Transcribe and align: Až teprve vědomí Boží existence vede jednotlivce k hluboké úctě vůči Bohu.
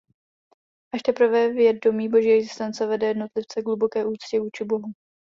Až 0.93 1.01
teprve 1.03 1.53
vědomí 1.53 2.09
Boží 2.09 2.31
existence 2.31 2.85
vede 2.85 3.07
jednotlivce 3.07 3.61
k 3.61 3.65
hluboké 3.65 4.05
úctě 4.05 4.39
vůči 4.39 4.63
Bohu. 4.63 4.91